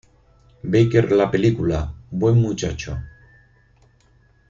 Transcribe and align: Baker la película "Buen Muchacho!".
Baker 0.63 1.11
la 1.11 1.29
película 1.29 1.93
"Buen 2.09 2.35
Muchacho!". 2.41 2.97